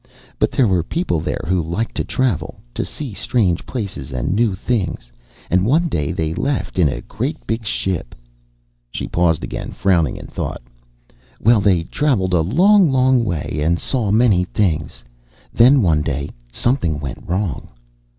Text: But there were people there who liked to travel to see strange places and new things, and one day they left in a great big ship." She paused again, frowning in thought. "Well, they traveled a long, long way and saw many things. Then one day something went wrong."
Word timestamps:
But 0.39 0.49
there 0.49 0.67
were 0.67 0.81
people 0.81 1.19
there 1.19 1.43
who 1.45 1.61
liked 1.61 1.93
to 1.97 2.03
travel 2.03 2.59
to 2.73 2.83
see 2.83 3.13
strange 3.13 3.67
places 3.67 4.11
and 4.11 4.33
new 4.33 4.55
things, 4.55 5.11
and 5.47 5.63
one 5.63 5.87
day 5.87 6.11
they 6.11 6.33
left 6.33 6.79
in 6.79 6.89
a 6.89 7.01
great 7.01 7.37
big 7.45 7.63
ship." 7.63 8.15
She 8.89 9.07
paused 9.07 9.43
again, 9.43 9.69
frowning 9.73 10.17
in 10.17 10.25
thought. 10.25 10.63
"Well, 11.39 11.61
they 11.61 11.83
traveled 11.83 12.33
a 12.33 12.41
long, 12.41 12.89
long 12.91 13.23
way 13.23 13.59
and 13.61 13.77
saw 13.77 14.09
many 14.09 14.43
things. 14.43 15.03
Then 15.53 15.83
one 15.83 16.01
day 16.01 16.31
something 16.51 16.99
went 16.99 17.23
wrong." 17.27 17.67